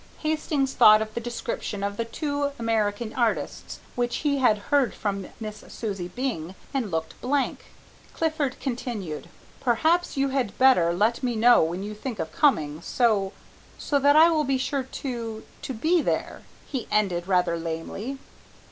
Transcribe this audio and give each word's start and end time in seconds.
Hastings 0.17 0.73
thought 0.73 0.99
of 0.99 1.13
the 1.13 1.19
description 1.21 1.83
of 1.83 1.95
the 1.95 2.05
two 2.05 2.53
American 2.57 3.13
artists 3.13 3.77
which 3.93 4.15
he 4.25 4.39
had 4.39 4.57
heard 4.73 4.95
from 4.95 5.27
Miss 5.39 5.63
Susie 5.67 6.07
Byng, 6.07 6.55
and 6.73 6.89
looked 6.89 7.21
blank. 7.21 7.65
Clifford 8.15 8.59
continued, 8.59 9.29
"Perhaps 9.59 10.17
you 10.17 10.29
had 10.29 10.57
better 10.57 10.91
let 10.91 11.21
me 11.21 11.35
know 11.35 11.61
when 11.63 11.83
you 11.83 11.93
think 11.93 12.17
of 12.17 12.31
coming 12.31 12.81
so, 12.81 13.31
so 13.77 13.99
that 13.99 14.15
I 14.15 14.31
will 14.31 14.43
be 14.43 14.57
sure 14.57 14.81
to 14.81 15.43
to 15.61 15.71
be 15.71 16.01
there," 16.01 16.41
he 16.65 16.87
ended 16.89 17.27
rather 17.27 17.55
lamely. 17.55 18.17